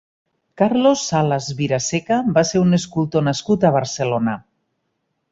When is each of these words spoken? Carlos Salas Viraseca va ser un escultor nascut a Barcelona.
Carlos 0.59 1.01
Salas 1.09 1.49
Viraseca 1.59 2.17
va 2.37 2.43
ser 2.51 2.61
un 2.61 2.77
escultor 2.77 3.25
nascut 3.27 3.67
a 3.69 3.71
Barcelona. 3.77 4.33